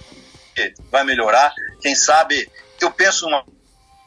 vai 0.91 1.05
melhorar. 1.05 1.53
Quem 1.81 1.95
sabe, 1.95 2.51
eu 2.81 2.91
penso 2.91 3.27
uma, 3.27 3.45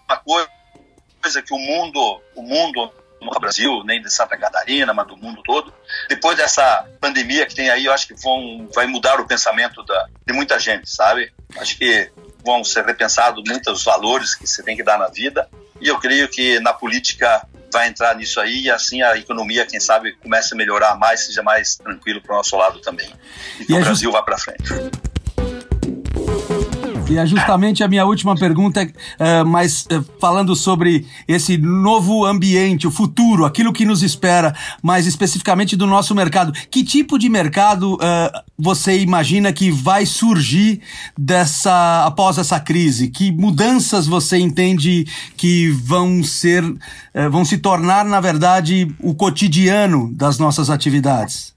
uma 0.08 0.18
coisa 0.18 1.42
que 1.42 1.54
o 1.54 1.58
mundo, 1.58 2.22
o 2.36 2.42
mundo 2.42 2.92
no 3.32 3.40
Brasil, 3.40 3.84
nem 3.86 4.02
de 4.02 4.10
Santa 4.10 4.38
Catarina, 4.38 4.94
mas 4.94 5.08
do 5.08 5.18
mundo 5.18 5.42
todo. 5.44 5.74
Depois 6.10 6.38
dessa 6.38 6.88
pandemia 7.00 7.46
que 7.46 7.56
tem 7.56 7.70
aí, 7.70 7.86
eu 7.86 7.94
acho 7.94 8.08
que 8.08 8.16
vão, 8.22 8.68
vai 8.74 8.88
mudar 8.88 9.20
o 9.20 9.28
pensamento 9.28 9.84
da, 9.84 10.08
de 10.26 10.34
muita 10.34 10.60
gente, 10.60 10.90
sabe? 10.90 11.32
Acho 11.58 11.78
que 11.78 12.12
vão 12.44 12.64
ser 12.64 12.86
repensados 12.86 13.44
muitos 13.48 13.84
valores 13.84 14.36
que 14.36 14.46
você 14.46 14.62
tem 14.62 14.76
que 14.76 14.84
dar 14.84 14.98
na 14.98 15.08
vida. 15.08 15.48
E 15.80 15.88
eu 15.88 16.00
creio 16.00 16.28
que 16.30 16.60
na 16.60 16.74
política 16.74 17.46
vai 17.72 17.88
entrar 17.88 18.16
nisso 18.16 18.40
aí 18.40 18.62
e 18.62 18.72
assim 18.72 19.02
a 19.02 19.18
economia, 19.18 19.66
quem 19.66 19.80
sabe, 19.80 20.14
comece 20.22 20.54
a 20.54 20.58
melhorar 20.58 20.96
mais, 20.96 21.26
seja 21.26 21.42
mais 21.42 21.76
tranquilo 21.76 22.22
para 22.22 22.34
o 22.34 22.38
nosso 22.38 22.56
lado 22.56 22.80
também. 22.80 23.12
E, 23.60 23.72
e 23.72 23.74
o 23.74 23.80
Brasil 23.80 24.12
just... 24.12 24.14
vá 24.14 24.22
para 24.22 24.38
frente. 24.38 24.64
E 27.14 27.18
é 27.20 27.28
justamente 27.28 27.84
a 27.84 27.88
minha 27.88 28.04
última 28.08 28.36
pergunta, 28.36 28.82
uh, 28.84 29.46
mas 29.46 29.86
uh, 29.86 30.04
falando 30.20 30.56
sobre 30.56 31.06
esse 31.28 31.60
novo 31.60 32.26
ambiente, 32.26 32.88
o 32.88 32.92
futuro, 32.92 33.46
aquilo 33.46 33.72
que 33.72 33.86
nos 33.86 34.02
espera, 34.02 34.52
mais 34.82 35.06
especificamente 35.06 35.76
do 35.76 35.86
nosso 35.86 36.16
mercado. 36.16 36.52
Que 36.72 36.84
tipo 36.84 37.20
de 37.20 37.30
mercado 37.30 37.94
uh, 37.98 38.42
você 38.58 39.00
imagina 39.00 39.54
que 39.54 39.70
vai 39.70 40.08
surgir 40.08 40.82
dessa 41.16 42.04
após 42.04 42.40
essa 42.40 42.60
crise? 42.60 43.10
Que 43.10 43.32
mudanças 43.32 44.08
você 44.08 44.40
entende 44.40 45.06
que 45.38 45.70
vão 45.70 46.24
ser, 46.24 46.64
vão 47.30 47.46
se 47.46 47.60
tornar, 47.60 48.04
na 48.06 48.20
verdade, 48.20 48.88
o 49.00 49.14
cotidiano 49.14 50.12
das 50.16 50.40
nossas 50.40 50.72
atividades? 50.72 51.53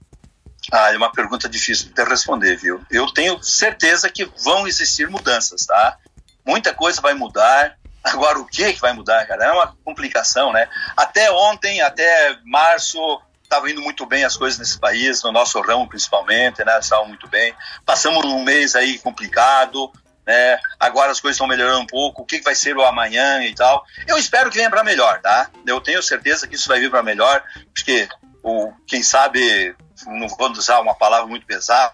Ah, 0.71 0.93
é 0.93 0.97
uma 0.97 1.11
pergunta 1.11 1.47
difícil 1.47 1.91
de 1.93 2.03
responder, 2.03 2.57
viu? 2.57 2.83
Eu 2.91 3.11
tenho 3.13 3.41
certeza 3.41 4.09
que 4.09 4.25
vão 4.43 4.67
existir 4.67 5.09
mudanças, 5.09 5.65
tá? 5.65 5.97
Muita 6.45 6.73
coisa 6.73 7.01
vai 7.01 7.13
mudar. 7.13 7.77
Agora, 8.03 8.39
o 8.39 8.45
que 8.45 8.73
que 8.73 8.81
vai 8.81 8.93
mudar, 8.93 9.25
cara? 9.25 9.45
É 9.45 9.51
uma 9.51 9.75
complicação, 9.83 10.51
né? 10.51 10.67
Até 10.95 11.31
ontem, 11.31 11.81
até 11.81 12.37
março, 12.45 12.99
estavam 13.43 13.69
indo 13.69 13.81
muito 13.81 14.05
bem 14.05 14.25
as 14.25 14.35
coisas 14.35 14.59
nesse 14.59 14.77
país, 14.77 15.23
no 15.23 15.31
nosso 15.31 15.59
ramo 15.61 15.87
principalmente, 15.87 16.63
né? 16.63 16.77
Estavam 16.79 17.07
muito 17.07 17.27
bem. 17.27 17.53
Passamos 17.85 18.25
um 18.25 18.43
mês 18.43 18.75
aí 18.75 18.99
complicado, 18.99 19.91
né? 20.25 20.59
Agora 20.77 21.11
as 21.11 21.21
coisas 21.21 21.35
estão 21.35 21.47
melhorando 21.47 21.79
um 21.79 21.87
pouco. 21.87 22.21
O 22.21 22.25
que 22.25 22.41
vai 22.41 22.55
ser 22.55 22.75
o 22.75 22.83
amanhã 22.83 23.41
e 23.41 23.55
tal? 23.55 23.85
Eu 24.05 24.17
espero 24.17 24.49
que 24.49 24.57
venha 24.57 24.69
para 24.69 24.83
melhor, 24.83 25.21
tá? 25.21 25.49
Eu 25.65 25.79
tenho 25.79 26.03
certeza 26.03 26.47
que 26.47 26.55
isso 26.55 26.67
vai 26.67 26.79
vir 26.79 26.91
para 26.91 27.01
melhor, 27.01 27.41
porque 27.73 28.07
o 28.43 28.73
quem 28.85 29.01
sabe 29.01 29.75
não 30.05 30.27
vou 30.27 30.51
usar 30.51 30.79
uma 30.79 30.95
palavra 30.95 31.27
muito 31.27 31.45
pesada, 31.45 31.93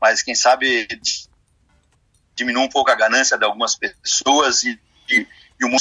mas 0.00 0.22
quem 0.22 0.34
sabe 0.34 0.86
diminuir 2.34 2.64
um 2.64 2.68
pouco 2.68 2.90
a 2.90 2.94
ganância 2.94 3.38
de 3.38 3.44
algumas 3.44 3.74
pessoas 3.74 4.64
e, 4.64 4.78
e, 5.08 5.26
e 5.60 5.64
o 5.64 5.68
mundo 5.68 5.80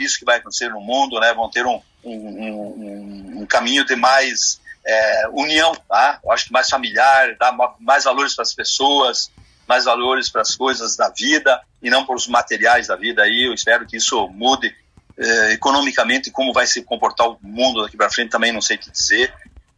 isso 0.00 0.18
que 0.18 0.24
vai 0.24 0.38
acontecer 0.38 0.70
no 0.70 0.80
mundo, 0.80 1.20
né? 1.20 1.32
Vão 1.34 1.50
ter 1.50 1.66
um, 1.66 1.80
um, 2.02 2.14
um, 2.14 3.42
um 3.42 3.46
caminho 3.46 3.84
de 3.84 3.94
mais 3.94 4.60
é, 4.84 5.28
união, 5.28 5.74
tá? 5.88 6.18
Eu 6.24 6.32
acho 6.32 6.46
que 6.46 6.52
mais 6.52 6.68
familiar, 6.68 7.36
dar 7.38 7.54
mais 7.78 8.04
valores 8.04 8.34
para 8.34 8.42
as 8.42 8.54
pessoas, 8.54 9.30
mais 9.68 9.84
valores 9.84 10.30
para 10.30 10.42
as 10.42 10.56
coisas 10.56 10.96
da 10.96 11.10
vida 11.10 11.60
e 11.82 11.90
não 11.90 12.04
para 12.04 12.16
os 12.16 12.26
materiais 12.26 12.86
da 12.86 12.96
vida. 12.96 13.22
Aí 13.22 13.46
eu 13.46 13.54
espero 13.54 13.86
que 13.86 13.96
isso 13.96 14.28
mude 14.28 14.74
é, 15.16 15.52
economicamente 15.52 16.30
como 16.30 16.52
vai 16.52 16.66
se 16.66 16.82
comportar 16.82 17.28
o 17.28 17.38
mundo 17.42 17.82
daqui 17.82 17.96
para 17.96 18.10
frente 18.10 18.30
também 18.30 18.50
não 18.50 18.62
sei 18.62 18.76
o 18.76 18.78
que 18.80 18.90
dizer 18.90 19.32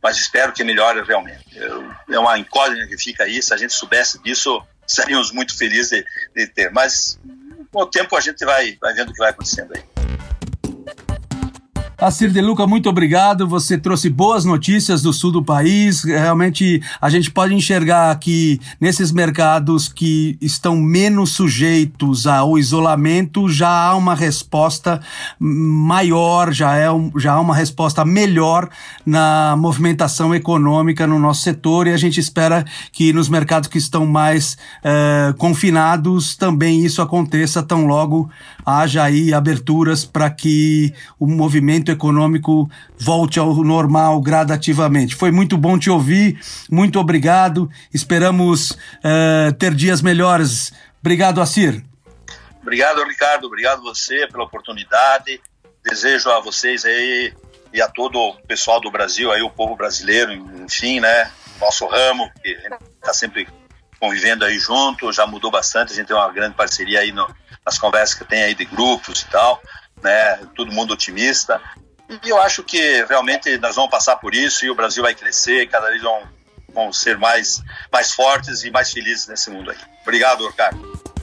mas 0.05 0.19
espero 0.19 0.53
que 0.53 0.63
melhore 0.63 1.03
realmente. 1.03 1.43
Eu, 1.57 1.91
é 2.11 2.19
uma 2.19 2.39
incógnita 2.39 2.87
que 2.87 2.99
fica 2.99 3.25
aí, 3.25 3.43
se 3.43 3.55
a 3.55 3.57
gente 3.57 3.73
soubesse 3.73 4.23
disso, 4.23 4.63
seríamos 4.87 5.33
muito 5.33 5.57
felizes 5.57 5.89
de, 5.89 6.05
de 6.35 6.47
ter. 6.47 6.71
Mas 6.71 7.19
com 7.73 7.81
o 7.81 7.87
tempo 7.87 8.15
a 8.15 8.21
gente 8.21 8.45
vai, 8.45 8.77
vai 8.79 8.93
vendo 8.93 9.09
o 9.09 9.13
que 9.15 9.19
vai 9.19 9.31
acontecendo 9.31 9.73
aí. 9.75 9.94
Assir 11.97 12.31
De 12.31 12.41
Luca, 12.41 12.67
muito 12.67 12.89
obrigado. 12.89 13.47
Você 13.47 13.79
trouxe 13.79 14.11
boas 14.11 14.45
notícias 14.45 15.01
do 15.01 15.13
sul 15.13 15.31
do 15.31 15.45
país. 15.45 16.03
Realmente 16.03 16.83
a 17.01 17.09
gente 17.09 17.31
pode 17.31 17.55
enxergar 17.55 18.19
que 18.19 18.61
nesses 18.81 19.13
mercados 19.13 19.89
que 19.89 20.37
estão 20.41 20.77
menos 20.77 21.31
sujeitos 21.31 22.27
ao 22.27 22.59
isolamento 22.59 23.49
já 23.49 23.69
há 23.69 23.95
uma 23.95 24.15
resposta 24.15 25.01
maior, 25.39 26.53
já, 26.53 26.75
é 26.75 26.91
um, 26.91 27.13
já 27.17 27.35
há 27.35 27.41
uma 27.41 27.55
resposta 27.55 28.05
melhor 28.05 28.69
na 29.07 29.55
movimentação 29.57 30.35
econômica 30.35 31.07
no 31.07 31.21
nosso 31.21 31.43
setor 31.43 31.87
e 31.87 31.93
a 31.93 31.97
gente 31.97 32.19
espera 32.19 32.65
que 32.91 33.13
nos 33.13 33.29
mercados 33.29 33.69
que 33.69 33.79
estão 33.79 34.05
mais 34.05 34.59
uh, 34.81 35.33
confinados 35.35 36.35
também 36.35 36.85
isso 36.85 37.01
aconteça 37.01 37.63
tão 37.63 37.87
logo 37.87 38.29
haja 38.65 39.03
aí 39.03 39.33
aberturas 39.33 40.05
para 40.05 40.31
que 40.31 40.95
o 41.19 41.27
movimento 41.27 41.91
econômico 41.91 42.71
volte 42.99 43.39
ao 43.39 43.55
normal 43.63 44.21
gradativamente. 44.21 45.15
Foi 45.15 45.31
muito 45.31 45.57
bom 45.57 45.79
te 45.79 45.91
ouvir, 45.91 46.39
muito 46.71 46.99
obrigado. 46.99 47.71
Esperamos 47.93 48.71
uh, 48.71 49.53
ter 49.59 49.75
dias 49.75 50.01
melhores. 50.01 50.73
Obrigado, 51.01 51.41
Assir. 51.41 51.85
Obrigado, 52.63 53.05
Ricardo. 53.05 53.47
Obrigado 53.47 53.83
você 53.83 54.27
pela 54.27 54.45
oportunidade. 54.45 55.41
Desejo 55.85 56.31
a 56.31 56.41
vocês 56.41 56.85
aí 56.85 57.33
e 57.75 57.83
a 57.83 57.89
todo 57.89 58.19
o 58.19 58.35
pessoal 58.47 58.81
do 58.81 58.91
Brasil, 58.91 59.33
aí 59.33 59.43
o 59.43 59.51
povo 59.51 59.75
brasileiro, 59.75 60.33
enfim, 60.33 61.01
né? 61.01 61.31
Nosso 61.61 61.87
ramo, 61.87 62.31
que 62.41 62.57
está 63.01 63.13
sempre 63.13 63.49
convivendo 64.01 64.45
aí 64.45 64.59
junto, 64.59 65.13
já 65.13 65.27
mudou 65.27 65.51
bastante, 65.51 65.93
a 65.93 65.97
gente 65.97 66.07
tem 66.07 66.17
uma 66.17 66.33
grande 66.33 66.55
parceria 66.55 67.01
aí 67.01 67.13
no, 67.13 67.29
nas 67.65 67.79
conversas 67.79 68.15
que 68.15 68.25
tem 68.25 68.43
aí 68.43 68.55
de 68.55 68.65
grupos 68.65 69.23
e 69.23 69.31
tal, 69.31 69.63
né? 70.03 70.37
Todo 70.55 70.73
mundo 70.73 70.93
otimista. 70.93 71.61
E 72.23 72.29
eu 72.29 72.41
acho 72.41 72.63
que 72.63 73.05
realmente 73.09 73.57
nós 73.59 73.77
vamos 73.77 73.91
passar 73.91 74.17
por 74.17 74.35
isso 74.35 74.65
e 74.65 74.71
o 74.71 74.75
Brasil 74.75 75.03
vai 75.03 75.15
crescer, 75.15 75.67
cada 75.69 75.89
vez 75.89 76.03
vão, 76.03 76.23
vão 76.73 76.93
ser 76.93 77.17
mais, 77.17 77.63
mais 77.91 78.13
fortes 78.13 78.63
e 78.63 78.71
mais 78.71 78.93
felizes 78.93 79.27
nesse 79.27 79.51
mundo 79.51 79.71
aí. 79.71 79.79
Obrigado, 80.03 80.47
Ricardo. 80.47 81.15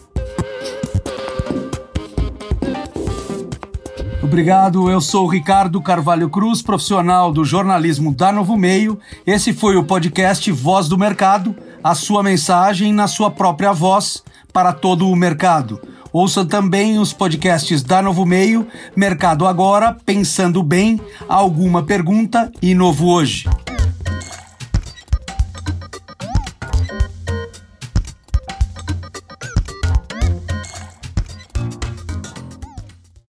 Obrigado, 4.23 4.89
eu 4.89 5.01
sou 5.01 5.27
Ricardo 5.27 5.81
Carvalho 5.81 6.29
Cruz, 6.29 6.61
profissional 6.61 7.33
do 7.33 7.43
jornalismo 7.43 8.15
da 8.15 8.31
Novo 8.31 8.55
Meio. 8.55 8.97
Esse 9.27 9.51
foi 9.51 9.75
o 9.75 9.83
podcast 9.83 10.49
Voz 10.51 10.87
do 10.87 10.97
Mercado, 10.97 11.53
a 11.83 11.95
sua 11.95 12.21
mensagem 12.23 12.93
na 12.93 13.07
sua 13.07 13.31
própria 13.31 13.73
voz 13.73 14.23
para 14.51 14.73
todo 14.73 15.09
o 15.09 15.15
mercado. 15.15 15.81
Ouça 16.13 16.43
também 16.43 16.99
os 16.99 17.13
podcasts 17.13 17.83
da 17.83 18.01
Novo 18.01 18.25
Meio, 18.25 18.67
Mercado 18.95 19.47
Agora, 19.47 19.95
Pensando 20.05 20.61
Bem, 20.61 20.99
Alguma 21.27 21.83
Pergunta 21.83 22.51
e 22.61 22.75
Novo 22.75 23.07
Hoje. 23.07 23.45